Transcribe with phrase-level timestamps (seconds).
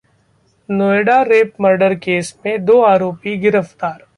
[0.69, 4.03] Noida rape murder case में दो आरोपी गिरफ्तार